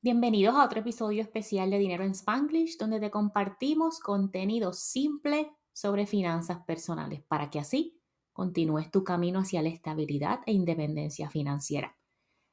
Bienvenidos 0.00 0.54
a 0.54 0.64
otro 0.64 0.78
episodio 0.78 1.22
especial 1.22 1.70
de 1.70 1.78
Dinero 1.78 2.04
en 2.04 2.12
Spanglish, 2.12 2.78
donde 2.78 3.00
te 3.00 3.10
compartimos 3.10 3.98
contenido 3.98 4.72
simple 4.72 5.50
sobre 5.72 6.06
finanzas 6.06 6.60
personales 6.64 7.24
para 7.26 7.50
que 7.50 7.58
así 7.58 8.00
continúes 8.32 8.92
tu 8.92 9.02
camino 9.02 9.40
hacia 9.40 9.60
la 9.60 9.70
estabilidad 9.70 10.38
e 10.46 10.52
independencia 10.52 11.30
financiera. 11.30 11.96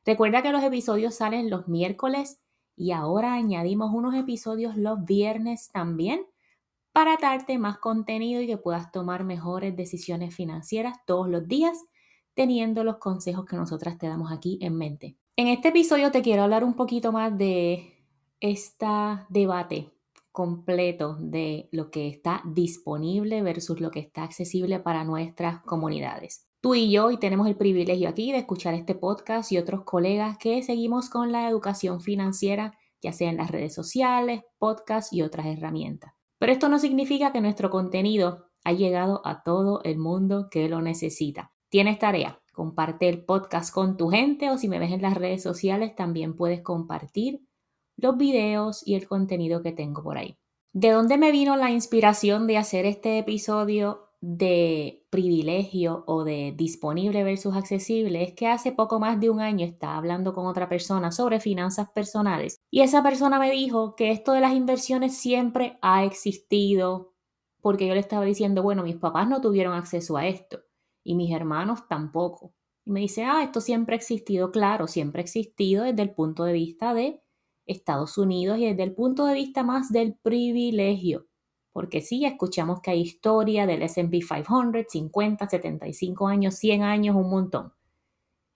Recuerda 0.04 0.42
que 0.42 0.52
los 0.52 0.64
episodios 0.64 1.14
salen 1.14 1.52
los 1.52 1.68
miércoles 1.68 2.42
y 2.76 2.94
ahora 2.94 3.36
añadimos 3.36 3.92
unos 3.94 4.16
episodios 4.16 4.76
los 4.76 5.06
viernes 5.06 5.70
también 5.72 6.26
para 6.94 7.16
darte 7.22 7.60
más 7.60 7.78
contenido 7.78 8.42
y 8.42 8.48
que 8.48 8.58
puedas 8.58 8.92
tomar 8.92 9.24
mejores 9.24 9.76
decisiones 9.76 10.34
financieras 10.34 10.98
todos 11.06 11.30
los 11.30 11.48
días 11.48 11.78
teniendo 12.34 12.84
los 12.84 12.98
consejos 12.98 13.46
que 13.46 13.56
nosotras 13.56 14.00
te 14.00 14.08
damos 14.08 14.32
aquí 14.32 14.58
en 14.64 14.76
mente. 14.76 15.20
En 15.38 15.50
este 15.50 15.68
episodio 15.68 16.12
te 16.12 16.22
quiero 16.22 16.44
hablar 16.44 16.64
un 16.64 16.76
poquito 16.76 17.12
más 17.12 17.38
de 17.38 17.94
este 18.40 18.86
debate 19.28 19.92
completo 20.32 21.18
de 21.20 21.68
lo 21.74 21.92
que 21.92 22.08
está 22.08 22.42
disponible 22.46 23.42
versus 23.42 23.82
lo 23.82 23.92
que 23.92 24.00
está 24.00 24.24
accesible 24.24 24.80
para 24.80 25.04
nuestras 25.04 25.62
comunidades. 25.64 26.48
Tú 26.62 26.74
y 26.74 26.90
yo 26.90 27.12
y 27.12 27.18
tenemos 27.18 27.48
el 27.48 27.58
privilegio 27.58 28.08
aquí 28.08 28.32
de 28.32 28.38
escuchar 28.38 28.76
este 28.76 28.96
podcast 28.96 29.52
y 29.52 29.58
otros 29.58 29.84
colegas 29.84 30.38
que 30.38 30.64
seguimos 30.64 31.10
con 31.10 31.34
la 31.34 31.50
educación 31.50 32.00
financiera, 32.00 32.78
ya 33.02 33.12
sea 33.12 33.30
en 33.30 33.36
las 33.36 33.52
redes 33.52 33.74
sociales, 33.74 34.44
podcasts 34.58 35.12
y 35.12 35.22
otras 35.22 35.48
herramientas. 35.48 36.14
Pero 36.40 36.54
esto 36.54 36.70
no 36.70 36.80
significa 36.80 37.34
que 37.34 37.42
nuestro 37.42 37.70
contenido 37.70 38.52
ha 38.64 38.72
llegado 38.72 39.22
a 39.26 39.44
todo 39.44 39.82
el 39.84 39.98
mundo 39.98 40.48
que 40.50 40.70
lo 40.70 40.82
necesita. 40.82 41.52
Tienes 41.68 42.00
tarea, 42.00 42.40
comparte 42.56 43.10
el 43.10 43.24
podcast 43.24 43.74
con 43.74 43.98
tu 43.98 44.10
gente 44.10 44.50
o 44.50 44.58
si 44.58 44.68
me 44.68 44.80
ves 44.80 44.92
en 44.92 45.02
las 45.02 45.16
redes 45.16 45.44
sociales 45.44 45.96
también 45.96 46.36
puedes 46.36 46.62
compartir 46.62 47.42
los 47.98 48.18
videos 48.18 48.82
y 48.86 48.96
el 48.96 49.08
contenido 49.08 49.62
que 49.62 49.72
tengo 49.72 50.02
por 50.02 50.18
ahí. 50.18 50.38
¿De 50.74 50.92
dónde 50.92 51.18
me 51.18 51.32
vino 51.32 51.56
la 51.56 51.72
inspiración 51.72 52.48
de 52.48 52.58
hacer 52.58 52.86
este 52.86 53.18
episodio 53.18 54.10
de 54.22 55.06
privilegio 55.10 56.04
o 56.08 56.24
de 56.24 56.54
disponible 56.58 57.24
versus 57.24 57.56
accesible? 57.56 58.24
Es 58.24 58.34
que 58.34 58.48
hace 58.48 58.72
poco 58.72 59.00
más 59.00 59.20
de 59.20 59.30
un 59.30 59.40
año 59.40 59.66
estaba 59.66 59.98
hablando 59.98 60.34
con 60.34 60.48
otra 60.48 60.68
persona 60.68 61.12
sobre 61.12 61.40
finanzas 61.40 61.90
personales 61.92 62.58
y 62.72 62.82
esa 62.82 63.04
persona 63.04 63.40
me 63.40 63.52
dijo 63.52 63.96
que 63.96 64.12
esto 64.12 64.34
de 64.34 64.42
las 64.42 64.54
inversiones 64.54 65.18
siempre 65.18 65.78
ha 65.82 66.04
existido 66.04 67.14
porque 67.62 67.88
yo 67.88 67.94
le 67.94 68.00
estaba 68.00 68.26
diciendo, 68.26 68.62
bueno, 68.62 68.84
mis 68.84 68.98
papás 68.98 69.28
no 69.28 69.42
tuvieron 69.42 69.74
acceso 69.74 70.18
a 70.18 70.28
esto 70.28 70.60
y 71.06 71.16
mis 71.16 71.32
hermanos 71.32 71.88
tampoco. 71.88 72.54
Y 72.84 72.92
me 72.92 73.00
dice, 73.00 73.24
ah, 73.24 73.44
esto 73.44 73.62
siempre 73.62 73.96
ha 73.96 73.98
existido, 73.98 74.52
claro, 74.52 74.88
siempre 74.88 75.22
ha 75.22 75.24
existido 75.24 75.86
desde 75.86 76.02
el 76.02 76.14
punto 76.14 76.44
de 76.44 76.54
vista 76.54 76.94
de 76.94 77.22
Estados 77.66 78.18
Unidos 78.18 78.58
y 78.58 78.66
desde 78.66 78.84
el 78.84 78.94
punto 78.94 79.26
de 79.26 79.36
vista 79.36 79.64
más 79.64 79.92
del 79.92 80.16
privilegio. 80.16 81.28
Porque 81.72 82.02
sí, 82.02 82.26
escuchamos 82.26 82.82
que 82.82 82.92
hay 82.92 83.02
historia 83.02 83.66
del 83.68 83.84
SP 83.86 84.20
500, 84.20 84.86
50, 84.90 85.50
75 85.50 86.28
años, 86.28 86.56
100 86.56 86.84
años, 86.84 87.16
un 87.16 87.30
montón. 87.30 87.74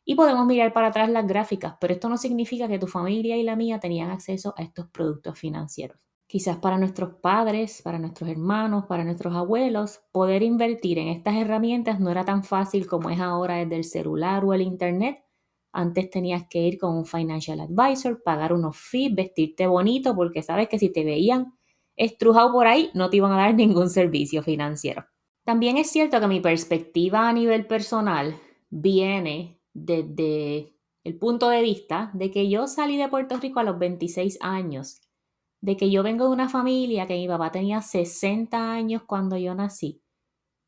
Y 0.05 0.15
podemos 0.15 0.45
mirar 0.47 0.73
para 0.73 0.87
atrás 0.87 1.09
las 1.09 1.27
gráficas, 1.27 1.75
pero 1.79 1.93
esto 1.93 2.09
no 2.09 2.17
significa 2.17 2.67
que 2.67 2.79
tu 2.79 2.87
familia 2.87 3.37
y 3.37 3.43
la 3.43 3.55
mía 3.55 3.79
tenían 3.79 4.09
acceso 4.09 4.53
a 4.57 4.63
estos 4.63 4.87
productos 4.89 5.37
financieros 5.37 6.08
quizás 6.29 6.57
para 6.57 6.77
nuestros 6.77 7.15
padres, 7.15 7.81
para 7.81 7.97
nuestros 7.97 8.29
hermanos, 8.29 8.85
para 8.85 9.03
nuestros 9.03 9.33
abuelos, 9.33 10.01
poder 10.11 10.43
invertir 10.43 10.99
en 10.99 11.07
estas 11.07 11.35
herramientas 11.35 11.99
no 11.99 12.11
era 12.11 12.23
tan 12.23 12.43
fácil 12.43 12.85
como 12.85 13.09
es 13.09 13.19
ahora 13.19 13.55
desde 13.55 13.77
el 13.77 13.83
celular 13.83 14.45
o 14.45 14.53
el 14.53 14.61
Internet. 14.61 15.23
Antes 15.71 16.11
tenías 16.11 16.43
que 16.47 16.59
ir 16.59 16.77
con 16.77 16.95
un 16.95 17.07
financial 17.07 17.59
advisor, 17.61 18.21
pagar 18.21 18.53
unos 18.53 18.77
fees, 18.77 19.15
vestirte 19.15 19.65
bonito, 19.65 20.15
porque 20.15 20.43
sabes 20.43 20.69
que 20.69 20.77
si 20.77 20.91
te 20.91 21.03
veían 21.03 21.57
estrujado 21.95 22.51
por 22.51 22.67
ahí, 22.67 22.91
no 22.93 23.09
te 23.09 23.17
iban 23.17 23.31
a 23.31 23.37
dar 23.37 23.55
ningún 23.55 23.89
servicio 23.89 24.43
financiero. 24.43 25.05
También 25.43 25.77
es 25.77 25.89
cierto 25.89 26.19
que 26.19 26.27
mi 26.27 26.41
perspectiva 26.41 27.27
a 27.27 27.33
nivel 27.33 27.65
personal 27.65 28.35
viene 28.69 29.59
desde 29.73 30.75
el 31.03 31.17
punto 31.17 31.49
de 31.49 31.63
vista 31.63 32.11
de 32.13 32.29
que 32.29 32.47
yo 32.51 32.67
salí 32.67 32.97
de 32.97 33.07
Puerto 33.07 33.37
Rico 33.37 33.59
a 33.59 33.63
los 33.63 33.79
26 33.79 34.37
años 34.41 35.08
de 35.61 35.77
que 35.77 35.91
yo 35.91 36.03
vengo 36.03 36.25
de 36.25 36.31
una 36.31 36.49
familia 36.49 37.05
que 37.05 37.15
mi 37.15 37.27
papá 37.27 37.51
tenía 37.51 37.81
60 37.81 38.71
años 38.71 39.03
cuando 39.05 39.37
yo 39.37 39.53
nací 39.55 40.01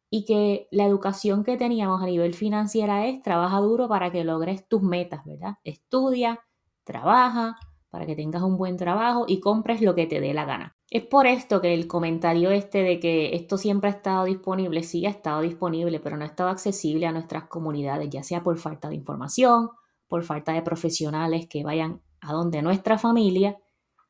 y 0.09 0.25
que 0.25 0.67
la 0.71 0.85
educación 0.85 1.43
que 1.43 1.57
teníamos 1.57 2.03
a 2.03 2.05
nivel 2.05 2.33
financiero 2.33 2.93
es 2.97 3.21
trabaja 3.21 3.59
duro 3.59 3.87
para 3.87 4.11
que 4.11 4.25
logres 4.25 4.67
tus 4.67 4.81
metas, 4.81 5.23
¿verdad? 5.25 5.55
Estudia, 5.63 6.41
trabaja 6.83 7.57
para 7.89 8.05
que 8.05 8.15
tengas 8.15 8.41
un 8.41 8.57
buen 8.57 8.77
trabajo 8.77 9.25
y 9.27 9.39
compres 9.39 9.81
lo 9.81 9.95
que 9.95 10.07
te 10.07 10.19
dé 10.19 10.33
la 10.33 10.45
gana. 10.45 10.75
Es 10.89 11.05
por 11.05 11.27
esto 11.27 11.61
que 11.61 11.73
el 11.73 11.87
comentario 11.87 12.51
este 12.51 12.83
de 12.83 12.99
que 12.99 13.35
esto 13.35 13.57
siempre 13.57 13.89
ha 13.89 13.93
estado 13.93 14.25
disponible, 14.25 14.83
sí 14.83 15.05
ha 15.05 15.09
estado 15.09 15.41
disponible, 15.41 16.01
pero 16.01 16.17
no 16.17 16.23
ha 16.23 16.27
estado 16.27 16.49
accesible 16.49 17.05
a 17.05 17.13
nuestras 17.13 17.45
comunidades, 17.45 18.09
ya 18.09 18.23
sea 18.23 18.43
por 18.43 18.57
falta 18.57 18.89
de 18.89 18.95
información, 18.95 19.69
por 20.07 20.23
falta 20.23 20.51
de 20.51 20.61
profesionales 20.61 21.47
que 21.47 21.63
vayan 21.63 22.01
a 22.19 22.33
donde 22.33 22.61
nuestra 22.61 22.97
familia 22.97 23.57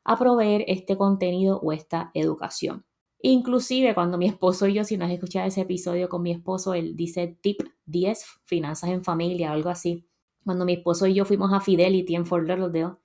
a 0.04 0.18
proveer 0.18 0.64
este 0.68 0.98
contenido 0.98 1.60
o 1.60 1.72
esta 1.72 2.12
educación. 2.14 2.86
Inclusive 3.24 3.94
cuando 3.94 4.18
mi 4.18 4.26
esposo 4.28 4.68
y 4.68 4.74
yo, 4.74 4.84
si 4.84 4.98
no 4.98 5.06
has 5.06 5.12
escuchado 5.12 5.48
ese 5.48 5.62
episodio 5.62 6.10
con 6.10 6.24
mi 6.24 6.32
esposo, 6.32 6.74
él 6.74 6.96
dice 6.96 7.38
tip 7.42 7.62
10, 7.86 8.26
finanzas 8.46 8.90
en 8.90 9.04
familia 9.04 9.52
algo 9.52 9.70
así. 9.70 10.08
Cuando 10.44 10.66
mi 10.66 10.74
esposo 10.74 11.06
y 11.06 11.14
yo 11.14 11.26
fuimos 11.26 11.54
a 11.54 11.60
Fidelity 11.60 12.16
en 12.16 12.26
Fort 12.26 12.48
Lauderdale 12.48 12.96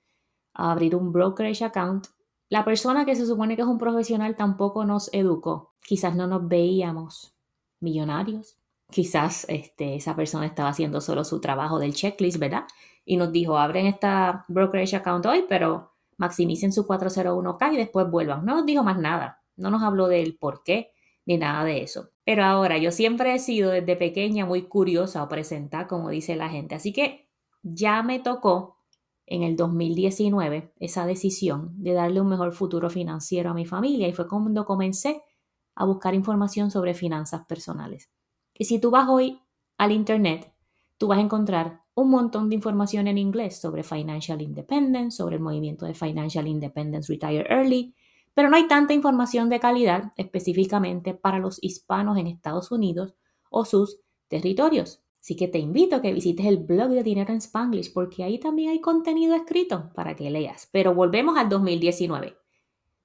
a 0.53 0.71
abrir 0.71 0.95
un 0.95 1.11
brokerage 1.11 1.63
account, 1.63 2.07
la 2.49 2.65
persona 2.65 3.05
que 3.05 3.15
se 3.15 3.27
supone 3.27 3.55
que 3.55 3.61
es 3.61 3.67
un 3.67 3.77
profesional 3.77 4.35
tampoco 4.35 4.85
nos 4.85 5.13
educó. 5.13 5.75
Quizás 5.81 6.15
no 6.15 6.25
nos 6.25 6.47
veíamos 6.47 7.35
millonarios. 7.79 8.57
Quizás 8.89 9.45
este, 9.49 9.95
esa 9.95 10.15
persona 10.15 10.45
estaba 10.45 10.69
haciendo 10.69 11.01
solo 11.01 11.25
su 11.25 11.41
trabajo 11.41 11.77
del 11.77 11.93
checklist, 11.93 12.39
¿verdad? 12.39 12.63
Y 13.05 13.17
nos 13.17 13.31
dijo, 13.31 13.57
abren 13.57 13.85
esta 13.85 14.45
brokerage 14.47 14.95
account 14.95 15.25
hoy, 15.25 15.45
pero 15.47 15.96
maximicen 16.17 16.71
su 16.71 16.85
401k 16.85 17.73
y 17.73 17.77
después 17.77 18.09
vuelvan. 18.09 18.45
No 18.45 18.55
nos 18.55 18.65
dijo 18.65 18.83
más 18.83 18.99
nada, 18.99 19.43
no 19.55 19.69
nos 19.71 19.83
habló 19.83 20.07
del 20.07 20.37
por 20.37 20.63
qué 20.63 20.91
ni 21.25 21.37
nada 21.37 21.63
de 21.63 21.83
eso. 21.83 22.09
Pero 22.23 22.43
ahora, 22.43 22.77
yo 22.77 22.91
siempre 22.91 23.33
he 23.33 23.39
sido 23.39 23.71
desde 23.71 23.95
pequeña 23.95 24.45
muy 24.45 24.63
curiosa 24.63 25.23
o 25.23 25.29
presentar, 25.29 25.87
como 25.87 26.09
dice 26.09 26.35
la 26.35 26.49
gente. 26.49 26.75
Así 26.75 26.93
que 26.93 27.29
ya 27.63 28.01
me 28.03 28.19
tocó 28.19 28.77
en 29.25 29.43
el 29.43 29.57
2019 29.57 30.73
esa 30.79 31.05
decisión 31.05 31.71
de 31.83 31.93
darle 31.93 32.21
un 32.21 32.29
mejor 32.29 32.53
futuro 32.53 32.89
financiero 32.89 33.49
a 33.49 33.53
mi 33.53 33.65
familia 33.65 34.07
y 34.07 34.13
fue 34.13 34.27
cuando 34.27 34.65
comencé 34.65 35.21
a 35.75 35.85
buscar 35.85 36.15
información 36.15 36.71
sobre 36.71 36.93
finanzas 36.93 37.45
personales. 37.45 38.09
Y 38.53 38.65
si 38.65 38.79
tú 38.79 38.89
vas 38.89 39.07
hoy 39.09 39.41
al 39.77 39.91
Internet, 39.91 40.53
tú 40.97 41.07
vas 41.07 41.19
a 41.19 41.21
encontrar 41.21 41.83
un 41.97 42.11
montón 42.11 42.47
de 42.47 42.53
información 42.53 43.07
en 43.07 43.17
inglés 43.17 43.59
sobre 43.59 43.81
Financial 43.81 44.39
Independence, 44.39 45.17
sobre 45.17 45.37
el 45.37 45.41
movimiento 45.41 45.87
de 45.87 45.95
Financial 45.95 46.47
Independence 46.47 47.11
Retire 47.11 47.47
Early, 47.49 47.95
pero 48.35 48.51
no 48.51 48.55
hay 48.55 48.67
tanta 48.67 48.93
información 48.93 49.49
de 49.49 49.59
calidad 49.59 50.11
específicamente 50.15 51.15
para 51.15 51.39
los 51.39 51.57
hispanos 51.59 52.19
en 52.19 52.27
Estados 52.27 52.71
Unidos 52.71 53.15
o 53.49 53.65
sus 53.65 53.99
territorios. 54.27 55.01
Así 55.19 55.35
que 55.35 55.47
te 55.47 55.57
invito 55.57 55.95
a 55.95 56.01
que 56.03 56.13
visites 56.13 56.45
el 56.45 56.57
blog 56.57 56.89
de 56.89 57.01
Dinero 57.01 57.33
en 57.33 57.41
Spanglish 57.41 57.91
porque 57.91 58.23
ahí 58.23 58.39
también 58.39 58.69
hay 58.69 58.79
contenido 58.79 59.33
escrito 59.33 59.89
para 59.95 60.15
que 60.15 60.29
leas. 60.29 60.69
Pero 60.71 60.93
volvemos 60.93 61.35
al 61.35 61.49
2019. 61.49 62.37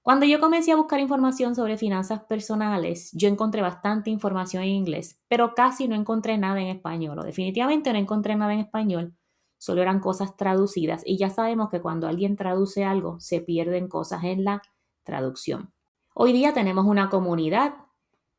Cuando 0.02 0.26
yo 0.26 0.40
comencé 0.40 0.72
a 0.72 0.76
buscar 0.76 0.98
información 0.98 1.54
sobre 1.54 1.78
finanzas 1.78 2.24
personales, 2.24 3.10
yo 3.12 3.28
encontré 3.28 3.62
bastante 3.62 4.10
información 4.10 4.64
en 4.64 4.70
inglés, 4.70 5.20
pero 5.28 5.54
casi 5.54 5.86
no 5.86 5.94
encontré 5.94 6.38
nada 6.38 6.60
en 6.60 6.66
español, 6.66 7.20
o 7.20 7.22
definitivamente 7.22 7.92
no 7.92 8.00
encontré 8.00 8.34
nada 8.34 8.52
en 8.52 8.58
español, 8.58 9.14
solo 9.58 9.80
eran 9.80 10.00
cosas 10.00 10.36
traducidas 10.36 11.02
y 11.06 11.18
ya 11.18 11.30
sabemos 11.30 11.70
que 11.70 11.80
cuando 11.80 12.08
alguien 12.08 12.34
traduce 12.34 12.84
algo 12.84 13.20
se 13.20 13.40
pierden 13.40 13.86
cosas 13.86 14.24
en 14.24 14.42
la 14.42 14.60
traducción. 15.04 15.72
Hoy 16.14 16.32
día 16.32 16.52
tenemos 16.52 16.84
una 16.84 17.08
comunidad 17.08 17.74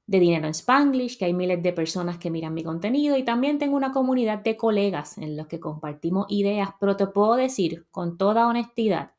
de 0.06 0.20
dinero 0.20 0.48
en 0.48 0.54
Spanglish, 0.54 1.18
que 1.18 1.26
hay 1.26 1.34
miles 1.34 1.64
de 1.64 1.72
personas 1.72 2.18
que 2.18 2.30
miran 2.30 2.54
mi 2.54 2.66
contenido 2.66 3.16
y 3.16 3.24
también 3.24 3.58
tengo 3.58 3.78
una 3.78 3.94
comunidad 3.94 4.40
de 4.40 4.58
colegas 4.58 5.18
en 5.18 5.38
los 5.38 5.48
que 5.48 5.62
compartimos 5.62 6.26
ideas, 6.28 6.72
pero 6.78 6.98
te 6.98 7.08
puedo 7.08 7.36
decir 7.36 7.88
con 7.90 8.18
toda 8.18 8.48
honestidad 8.50 9.14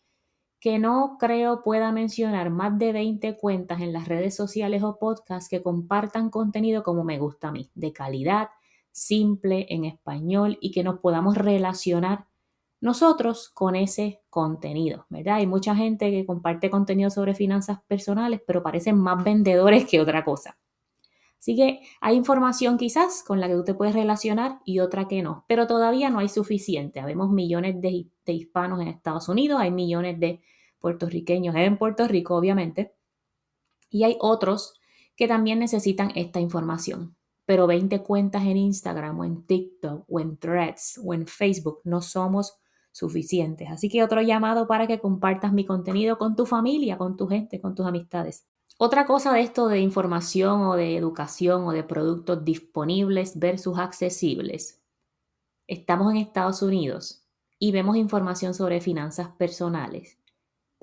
que 0.65 0.79
no 0.79 1.19
creo 1.21 1.63
pueda 1.63 1.93
mencionar 1.93 2.49
más 2.49 2.79
de 2.79 2.95
20 2.95 3.37
cuentas 3.37 3.83
en 3.83 3.93
las 3.93 4.09
redes 4.09 4.35
sociales 4.35 4.83
o 4.83 4.99
podcasts 4.99 5.51
que 5.51 5.63
compartan 5.63 6.31
contenido 6.31 6.83
como 6.83 7.05
me 7.05 7.19
gusta 7.19 7.49
a 7.49 7.53
mí, 7.53 7.71
de 7.75 7.93
calidad, 7.93 8.49
simple, 8.91 9.67
en 9.69 9.85
español 9.85 10.57
y 10.63 10.71
que 10.71 10.83
nos 10.83 11.01
podamos 11.01 11.37
relacionar 11.37 12.29
nosotros 12.81 13.51
con 13.51 13.77
ese 13.77 14.23
contenido, 14.31 15.05
¿verdad? 15.11 15.35
Hay 15.35 15.47
mucha 15.47 15.77
gente 15.77 16.11
que 16.11 16.25
comparte 16.25 16.71
contenido 16.71 17.11
sobre 17.11 17.35
finanzas 17.35 17.83
personales, 17.87 18.41
pero 18.47 18.63
parecen 18.63 18.97
más 18.97 19.23
vendedores 19.23 19.85
que 19.85 20.01
otra 20.01 20.25
cosa. 20.25 20.57
Así 21.39 21.57
que 21.57 21.83
hay 22.01 22.17
información 22.17 22.79
quizás 22.79 23.23
con 23.23 23.39
la 23.39 23.49
que 23.49 23.55
tú 23.55 23.65
te 23.65 23.75
puedes 23.75 23.95
relacionar 23.95 24.61
y 24.65 24.79
otra 24.79 25.09
que 25.09 25.21
no, 25.21 25.45
pero 25.47 25.67
todavía 25.67 26.09
no 26.09 26.21
hay 26.21 26.31
suficiente. 26.31 27.01
Habemos 27.01 27.29
millones 27.29 27.83
de 27.83 28.07
de 28.25 28.33
hispanos 28.33 28.81
en 28.81 28.89
Estados 28.89 29.29
Unidos, 29.29 29.61
hay 29.61 29.71
millones 29.71 30.19
de 30.19 30.41
puertorriqueños 30.85 31.55
en 31.57 31.79
Puerto 31.79 32.07
Rico, 32.07 32.37
obviamente, 32.37 32.95
y 33.89 34.05
hay 34.05 34.19
otros 34.21 34.79
que 35.17 35.27
también 35.27 35.59
necesitan 35.59 36.13
esta 36.15 36.41
información. 36.41 37.17
Pero 37.47 37.67
20 37.67 38.03
cuentas 38.03 38.43
en 38.45 38.59
Instagram 38.59 39.19
o 39.19 39.25
en 39.25 39.47
TikTok 39.47 40.05
o 40.07 40.21
en 40.21 40.37
Threads 40.37 41.01
o 41.03 41.15
en 41.15 41.27
Facebook 41.27 41.81
no 41.85 42.03
somos 42.03 42.59
suficientes. 42.93 43.71
Así 43.71 43.89
que 43.89 44.05
otro 44.05 44.21
llamado 44.21 44.67
para 44.67 44.87
que 44.87 45.01
compartas 45.01 45.55
mi 45.55 45.65
contenido 45.65 46.19
con 46.19 46.37
tu 46.37 46.45
familia, 46.45 46.99
con 46.99 47.17
tu 47.17 47.29
gente, 47.29 47.63
con 47.63 47.75
tus 47.75 47.87
amistades. 47.87 48.47
Otra 48.77 49.07
cosa 49.07 49.33
de 49.33 49.41
esto 49.41 49.69
de 49.69 49.81
información 49.81 50.67
o 50.67 50.77
de 50.77 50.99
educación 50.99 51.65
o 51.65 51.73
de 51.73 51.83
productos 51.83 52.45
disponibles 52.45 53.39
versus 53.39 53.79
accesibles. 53.79 54.83
Estamos 55.67 56.13
en 56.13 56.19
Estados 56.19 56.61
Unidos 56.61 57.25
y 57.59 57.73
vemos 57.73 57.97
información 57.97 58.53
sobre 58.53 58.83
finanzas 58.83 59.29
personales, 59.39 60.19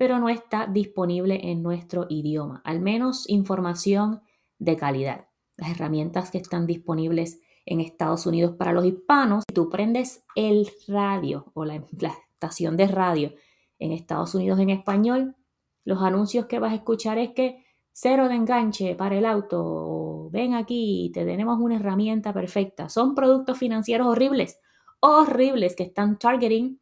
pero 0.02 0.18
no 0.18 0.28
está 0.28 0.66
disponible 0.66 1.38
en 1.52 1.62
nuestro 1.62 2.06
idioma, 2.08 2.60
al 2.64 2.80
menos 2.80 3.30
información 3.30 4.20
de 4.58 4.76
calidad. 4.76 5.28
Las 5.56 5.70
herramientas 5.70 6.32
que 6.32 6.38
están 6.38 6.66
disponibles 6.66 7.38
en 7.64 7.78
Estados 7.78 8.26
Unidos 8.26 8.56
para 8.56 8.72
los 8.72 8.84
hispanos, 8.84 9.44
si 9.48 9.54
tú 9.54 9.70
prendes 9.70 10.24
el 10.34 10.68
radio 10.88 11.52
o 11.54 11.64
la, 11.64 11.84
la 12.00 12.16
estación 12.32 12.76
de 12.76 12.88
radio 12.88 13.32
en 13.78 13.92
Estados 13.92 14.34
Unidos 14.34 14.58
en 14.58 14.70
español, 14.70 15.36
los 15.84 16.02
anuncios 16.02 16.46
que 16.46 16.58
vas 16.58 16.72
a 16.72 16.74
escuchar 16.74 17.18
es 17.18 17.30
que 17.30 17.64
cero 17.92 18.28
de 18.28 18.34
enganche 18.34 18.96
para 18.96 19.16
el 19.16 19.24
auto, 19.24 20.30
ven 20.32 20.54
aquí, 20.54 21.12
te 21.14 21.24
tenemos 21.24 21.60
una 21.60 21.76
herramienta 21.76 22.32
perfecta. 22.32 22.88
Son 22.88 23.14
productos 23.14 23.56
financieros 23.56 24.08
horribles, 24.08 24.58
horribles 24.98 25.76
que 25.76 25.84
están 25.84 26.18
targeting 26.18 26.80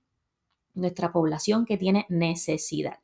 nuestra 0.73 1.13
población 1.13 1.67
que 1.67 1.77
tiene 1.77 2.07
necesidad. 2.09 3.01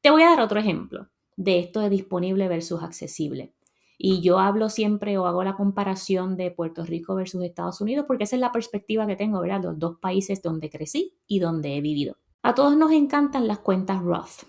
Te 0.00 0.10
voy 0.10 0.22
a 0.22 0.30
dar 0.30 0.40
otro 0.40 0.58
ejemplo 0.58 1.08
de 1.36 1.58
esto 1.58 1.80
de 1.80 1.90
disponible 1.90 2.48
versus 2.48 2.82
accesible. 2.82 3.54
Y 3.98 4.22
yo 4.22 4.38
hablo 4.38 4.70
siempre 4.70 5.18
o 5.18 5.26
hago 5.26 5.44
la 5.44 5.56
comparación 5.56 6.38
de 6.38 6.50
Puerto 6.50 6.86
Rico 6.86 7.14
versus 7.14 7.42
Estados 7.44 7.82
Unidos 7.82 8.06
porque 8.08 8.24
esa 8.24 8.36
es 8.36 8.40
la 8.40 8.50
perspectiva 8.50 9.06
que 9.06 9.16
tengo, 9.16 9.40
¿verdad? 9.40 9.62
Los 9.62 9.78
dos 9.78 9.98
países 9.98 10.40
donde 10.40 10.70
crecí 10.70 11.18
y 11.26 11.38
donde 11.38 11.76
he 11.76 11.82
vivido. 11.82 12.16
A 12.42 12.54
todos 12.54 12.78
nos 12.78 12.92
encantan 12.92 13.46
las 13.46 13.58
cuentas 13.58 14.00
Roth. 14.02 14.46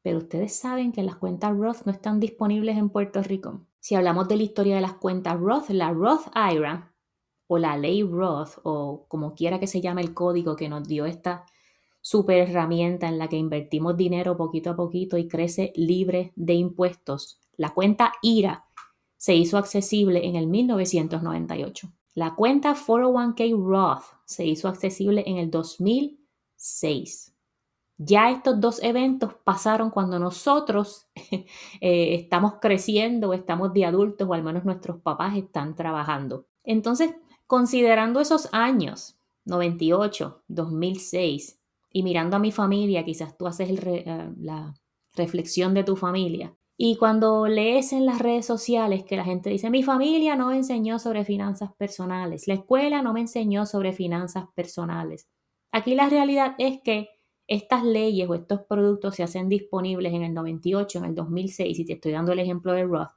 Pero 0.00 0.18
ustedes 0.18 0.56
saben 0.56 0.92
que 0.92 1.02
las 1.02 1.16
cuentas 1.16 1.54
Roth 1.54 1.84
no 1.84 1.92
están 1.92 2.18
disponibles 2.18 2.78
en 2.78 2.88
Puerto 2.88 3.22
Rico. 3.22 3.66
Si 3.80 3.96
hablamos 3.96 4.28
de 4.28 4.38
la 4.38 4.44
historia 4.44 4.76
de 4.76 4.80
las 4.80 4.94
cuentas 4.94 5.38
Roth, 5.38 5.68
la 5.68 5.92
Roth 5.92 6.28
IRA 6.34 6.94
o 7.48 7.58
la 7.58 7.76
ley 7.76 8.02
Roth 8.02 8.60
o 8.62 9.04
como 9.08 9.34
quiera 9.34 9.60
que 9.60 9.66
se 9.66 9.82
llame 9.82 10.00
el 10.00 10.14
código 10.14 10.56
que 10.56 10.70
nos 10.70 10.88
dio 10.88 11.04
esta 11.04 11.44
super 12.00 12.38
herramienta 12.48 13.08
en 13.08 13.18
la 13.18 13.28
que 13.28 13.36
invertimos 13.36 13.96
dinero 13.96 14.36
poquito 14.36 14.70
a 14.70 14.76
poquito 14.76 15.18
y 15.18 15.28
crece 15.28 15.72
libre 15.76 16.32
de 16.36 16.54
impuestos. 16.54 17.40
La 17.56 17.70
cuenta 17.74 18.12
IRA 18.22 18.64
se 19.16 19.34
hizo 19.34 19.58
accesible 19.58 20.26
en 20.26 20.36
el 20.36 20.46
1998. 20.46 21.92
La 22.14 22.34
cuenta 22.34 22.74
401k 22.74 23.56
Roth 23.56 24.04
se 24.24 24.46
hizo 24.46 24.68
accesible 24.68 25.24
en 25.26 25.36
el 25.36 25.50
2006. 25.50 27.34
Ya 28.00 28.30
estos 28.30 28.60
dos 28.60 28.82
eventos 28.82 29.34
pasaron 29.42 29.90
cuando 29.90 30.20
nosotros 30.20 31.08
eh, 31.80 32.14
estamos 32.14 32.54
creciendo 32.60 33.34
estamos 33.34 33.72
de 33.72 33.84
adultos 33.84 34.28
o 34.28 34.34
al 34.34 34.44
menos 34.44 34.64
nuestros 34.64 35.00
papás 35.00 35.36
están 35.36 35.74
trabajando. 35.74 36.46
Entonces, 36.62 37.14
considerando 37.46 38.20
esos 38.20 38.48
años, 38.52 39.18
98, 39.44 40.42
2006, 40.46 41.57
y 41.92 42.02
mirando 42.02 42.36
a 42.36 42.40
mi 42.40 42.52
familia, 42.52 43.04
quizás 43.04 43.36
tú 43.36 43.46
haces 43.46 43.70
eh, 43.70 44.30
la 44.38 44.74
reflexión 45.14 45.74
de 45.74 45.84
tu 45.84 45.96
familia. 45.96 46.54
Y 46.76 46.96
cuando 46.96 47.48
lees 47.48 47.92
en 47.92 48.06
las 48.06 48.20
redes 48.20 48.46
sociales 48.46 49.02
que 49.04 49.16
la 49.16 49.24
gente 49.24 49.50
dice, 49.50 49.68
mi 49.68 49.82
familia 49.82 50.36
no 50.36 50.50
me 50.50 50.56
enseñó 50.56 50.98
sobre 51.00 51.24
finanzas 51.24 51.70
personales, 51.76 52.46
la 52.46 52.54
escuela 52.54 53.02
no 53.02 53.12
me 53.12 53.20
enseñó 53.20 53.66
sobre 53.66 53.92
finanzas 53.92 54.44
personales. 54.54 55.28
Aquí 55.72 55.94
la 55.94 56.08
realidad 56.08 56.54
es 56.58 56.80
que 56.82 57.08
estas 57.48 57.82
leyes 57.82 58.28
o 58.28 58.34
estos 58.34 58.60
productos 58.68 59.16
se 59.16 59.24
hacen 59.24 59.48
disponibles 59.48 60.12
en 60.12 60.22
el 60.22 60.34
98, 60.34 60.98
en 60.98 61.04
el 61.06 61.14
2006, 61.14 61.78
y 61.80 61.84
te 61.84 61.94
estoy 61.94 62.12
dando 62.12 62.32
el 62.32 62.38
ejemplo 62.38 62.72
de 62.72 62.84
Roth, 62.84 63.10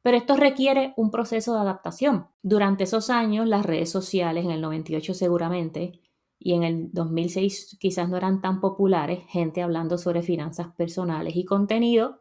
pero 0.00 0.16
esto 0.16 0.36
requiere 0.36 0.94
un 0.96 1.10
proceso 1.10 1.54
de 1.54 1.60
adaptación. 1.60 2.28
Durante 2.42 2.84
esos 2.84 3.10
años, 3.10 3.48
las 3.48 3.66
redes 3.66 3.90
sociales, 3.90 4.44
en 4.44 4.50
el 4.50 4.60
98 4.60 5.14
seguramente, 5.14 6.00
y 6.44 6.52
en 6.52 6.62
el 6.62 6.92
2006 6.92 7.78
quizás 7.80 8.06
no 8.10 8.18
eran 8.18 8.42
tan 8.42 8.60
populares, 8.60 9.20
gente 9.28 9.62
hablando 9.62 9.96
sobre 9.96 10.22
finanzas 10.22 10.68
personales 10.76 11.34
y 11.36 11.46
contenido 11.46 12.20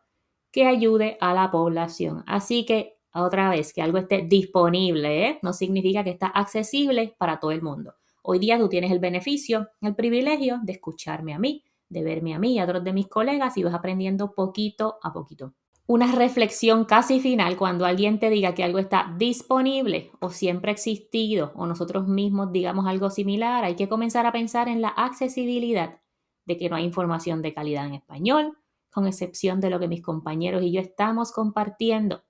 que 0.49 0.65
ayude 0.65 1.17
a 1.19 1.33
la 1.33 1.51
población. 1.51 2.23
Así 2.25 2.65
que, 2.65 2.99
otra 3.13 3.49
vez, 3.49 3.73
que 3.73 3.81
algo 3.81 3.97
esté 3.97 4.21
disponible, 4.21 5.27
¿eh? 5.27 5.39
no 5.41 5.51
significa 5.51 6.05
que 6.05 6.11
está 6.11 6.27
accesible 6.27 7.13
para 7.17 7.41
todo 7.41 7.51
el 7.51 7.61
mundo. 7.61 7.95
Hoy 8.23 8.39
día 8.39 8.57
tú 8.57 8.69
tienes 8.69 8.91
el 8.91 8.99
beneficio, 8.99 9.67
el 9.81 9.93
privilegio 9.93 10.61
de 10.63 10.71
escucharme 10.71 11.33
a 11.33 11.39
mí, 11.39 11.65
de 11.89 12.03
verme 12.03 12.33
a 12.33 12.39
mí 12.39 12.53
y 12.53 12.59
a 12.59 12.63
otros 12.63 12.85
de 12.85 12.93
mis 12.93 13.09
colegas 13.09 13.57
y 13.57 13.63
vas 13.63 13.73
aprendiendo 13.73 14.33
poquito 14.33 14.99
a 15.03 15.11
poquito. 15.11 15.53
Una 15.85 16.11
reflexión 16.13 16.85
casi 16.85 17.19
final 17.19 17.57
cuando 17.57 17.85
alguien 17.85 18.17
te 18.17 18.29
diga 18.29 18.55
que 18.55 18.63
algo 18.63 18.79
está 18.79 19.13
disponible 19.17 20.11
o 20.21 20.29
siempre 20.29 20.71
ha 20.71 20.73
existido 20.73 21.51
o 21.55 21.65
nosotros 21.65 22.07
mismos 22.07 22.53
digamos 22.53 22.87
algo 22.87 23.09
similar, 23.09 23.65
hay 23.65 23.75
que 23.75 23.89
comenzar 23.89 24.25
a 24.25 24.31
pensar 24.31 24.69
en 24.69 24.81
la 24.81 24.87
accesibilidad 24.87 25.99
de 26.45 26.57
que 26.57 26.69
no 26.69 26.77
hay 26.77 26.85
información 26.85 27.41
de 27.41 27.53
calidad 27.53 27.85
en 27.85 27.95
español, 27.95 28.57
con 28.91 29.07
excepción 29.07 29.59
de 29.59 29.69
lo 29.69 29.79
que 29.79 29.89
mis 29.89 30.01
compañeros 30.01 30.63
y 30.63 30.71
yo 30.71 30.79
estamos 30.79 31.33
compartiendo 31.33 32.23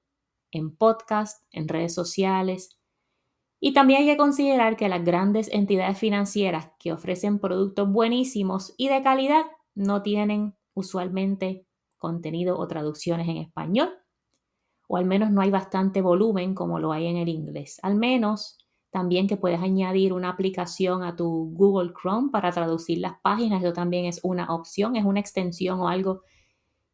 en 0.51 0.75
podcast, 0.75 1.43
en 1.51 1.67
redes 1.67 1.93
sociales, 1.93 2.79
y 3.59 3.73
también 3.73 4.01
hay 4.01 4.07
que 4.07 4.17
considerar 4.17 4.75
que 4.75 4.89
las 4.89 5.05
grandes 5.05 5.47
entidades 5.51 5.97
financieras 5.97 6.71
que 6.79 6.91
ofrecen 6.91 7.39
productos 7.39 7.89
buenísimos 7.89 8.73
y 8.77 8.89
de 8.89 9.01
calidad 9.01 9.45
no 9.73 10.01
tienen 10.01 10.55
usualmente 10.73 11.65
contenido 12.03 12.59
o 12.59 12.67
traducciones 12.67 13.27
en 13.29 13.37
español, 13.37 13.89
o 14.87 14.97
al 14.97 15.05
menos 15.05 15.31
no 15.31 15.39
hay 15.41 15.49
bastante 15.49 16.01
volumen 16.01 16.53
como 16.53 16.77
lo 16.77 16.91
hay 16.91 17.07
en 17.07 17.15
el 17.15 17.29
inglés. 17.29 17.79
Al 17.81 17.95
menos 17.95 18.57
también 18.91 19.25
que 19.27 19.37
puedes 19.37 19.61
añadir 19.61 20.11
una 20.11 20.29
aplicación 20.29 21.01
a 21.03 21.15
tu 21.15 21.51
Google 21.55 21.93
Chrome 21.99 22.29
para 22.29 22.51
traducir 22.51 22.99
las 22.99 23.15
páginas, 23.23 23.63
eso 23.63 23.73
también 23.73 24.05
es 24.05 24.19
una 24.21 24.53
opción, 24.53 24.97
es 24.97 25.05
una 25.05 25.21
extensión 25.21 25.79
o 25.79 25.87
algo 25.87 26.21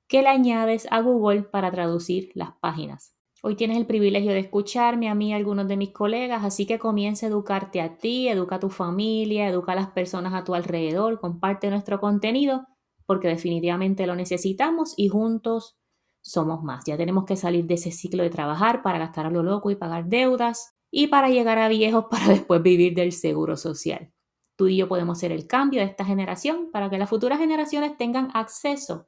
que 0.07 0.21
le 0.21 0.29
añades 0.29 0.87
a 0.91 1.01
Google 1.01 1.43
para 1.43 1.71
traducir 1.71 2.31
las 2.35 2.51
páginas. 2.61 3.15
Hoy 3.41 3.55
tienes 3.55 3.77
el 3.77 3.85
privilegio 3.85 4.31
de 4.31 4.39
escucharme 4.39 5.09
a 5.09 5.15
mí 5.15 5.29
y 5.29 5.33
a 5.33 5.37
algunos 5.37 5.67
de 5.67 5.77
mis 5.77 5.91
colegas, 5.91 6.43
así 6.43 6.65
que 6.65 6.77
comienza 6.77 7.25
a 7.25 7.29
educarte 7.29 7.81
a 7.81 7.97
ti, 7.97 8.27
educa 8.27 8.55
a 8.57 8.59
tu 8.59 8.69
familia, 8.69 9.47
educa 9.47 9.71
a 9.71 9.75
las 9.75 9.91
personas 9.91 10.33
a 10.33 10.43
tu 10.43 10.55
alrededor, 10.55 11.19
comparte 11.19 11.69
nuestro 11.69 11.99
contenido, 12.01 12.67
porque 13.09 13.27
definitivamente 13.27 14.05
lo 14.05 14.15
necesitamos 14.15 14.93
y 14.95 15.07
juntos 15.07 15.79
somos 16.21 16.61
más. 16.61 16.85
Ya 16.85 16.95
tenemos 16.95 17.25
que 17.25 17.37
salir 17.37 17.65
de 17.65 17.73
ese 17.73 17.89
ciclo 17.89 18.21
de 18.21 18.29
trabajar 18.29 18.83
para 18.83 18.99
gastar 18.99 19.25
a 19.25 19.31
lo 19.31 19.41
loco 19.41 19.71
y 19.71 19.75
pagar 19.75 20.05
deudas 20.05 20.75
y 20.91 21.07
para 21.07 21.29
llegar 21.29 21.57
a 21.57 21.69
viejos 21.69 22.05
para 22.11 22.27
después 22.29 22.61
vivir 22.61 22.93
del 22.93 23.11
seguro 23.11 23.57
social. 23.57 24.13
Tú 24.55 24.67
y 24.67 24.77
yo 24.77 24.87
podemos 24.87 25.17
ser 25.17 25.31
el 25.31 25.47
cambio 25.47 25.79
de 25.79 25.87
esta 25.87 26.05
generación 26.05 26.69
para 26.71 26.91
que 26.91 26.99
las 26.99 27.09
futuras 27.09 27.39
generaciones 27.39 27.97
tengan 27.97 28.29
acceso 28.35 29.07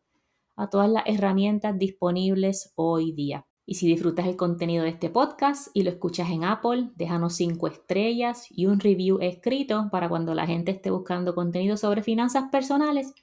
a 0.55 0.67
todas 0.67 0.89
las 0.89 1.03
herramientas 1.05 1.77
disponibles 1.77 2.73
hoy 2.73 3.11
día. 3.11 3.45
Y 3.67 3.75
si 3.75 3.87
disfrutas 3.87 4.25
el 4.25 4.35
contenido 4.35 4.83
de 4.83 4.89
este 4.89 5.11
podcast 5.11 5.67
y 5.75 5.83
lo 5.83 5.91
escuchas 5.91 6.31
en 6.31 6.43
Apple, 6.43 6.89
déjanos 6.95 7.35
cinco 7.35 7.67
estrellas 7.67 8.47
y 8.49 8.65
un 8.65 8.79
review 8.79 9.19
escrito 9.21 9.89
para 9.91 10.09
cuando 10.09 10.33
la 10.33 10.47
gente 10.47 10.71
esté 10.71 10.89
buscando 10.89 11.35
contenido 11.35 11.77
sobre 11.77 12.01
finanzas 12.01 12.45
personales, 12.51 13.13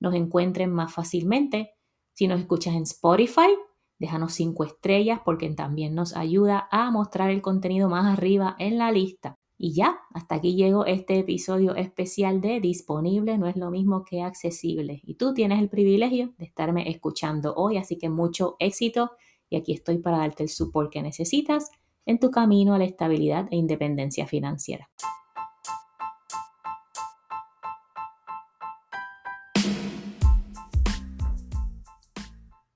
nos 0.00 0.14
encuentren 0.14 0.72
más 0.72 0.92
fácilmente. 0.92 1.72
Si 2.14 2.26
nos 2.26 2.40
escuchas 2.40 2.74
en 2.74 2.82
Spotify, 2.82 3.50
déjanos 3.98 4.32
cinco 4.32 4.64
estrellas 4.64 5.20
porque 5.24 5.48
también 5.50 5.94
nos 5.94 6.16
ayuda 6.16 6.68
a 6.70 6.90
mostrar 6.90 7.30
el 7.30 7.42
contenido 7.42 7.88
más 7.88 8.06
arriba 8.06 8.56
en 8.58 8.78
la 8.78 8.92
lista. 8.92 9.34
Y 9.60 9.74
ya, 9.74 9.98
hasta 10.14 10.36
aquí 10.36 10.54
llegó 10.54 10.86
este 10.86 11.18
episodio 11.18 11.74
especial 11.74 12.40
de 12.40 12.60
Disponible 12.60 13.38
no 13.38 13.48
es 13.48 13.56
lo 13.56 13.72
mismo 13.72 14.04
que 14.04 14.22
accesible. 14.22 15.00
Y 15.02 15.14
tú 15.14 15.34
tienes 15.34 15.58
el 15.58 15.68
privilegio 15.68 16.32
de 16.38 16.44
estarme 16.44 16.88
escuchando 16.88 17.54
hoy, 17.56 17.76
así 17.76 17.98
que 17.98 18.08
mucho 18.08 18.54
éxito 18.60 19.10
y 19.50 19.56
aquí 19.56 19.72
estoy 19.72 19.98
para 19.98 20.18
darte 20.18 20.44
el 20.44 20.48
support 20.48 20.92
que 20.92 21.02
necesitas 21.02 21.70
en 22.06 22.20
tu 22.20 22.30
camino 22.30 22.74
a 22.74 22.78
la 22.78 22.84
estabilidad 22.84 23.48
e 23.50 23.56
independencia 23.56 24.26
financiera. 24.26 24.88